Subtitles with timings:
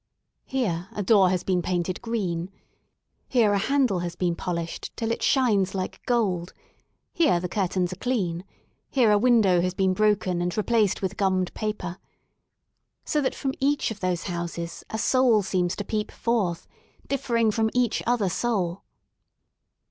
[0.47, 2.49] Here a door has been painted green,
[3.27, 6.53] here a handle has been poHshed till it shines like gold,
[7.13, 8.43] here the curtains are clean,
[8.89, 11.99] here a window has been broken and replaced with gummed paper.
[13.05, 16.65] So that from each of those houses a soul seems to peep forth,
[17.05, 18.81] differing from each other soul.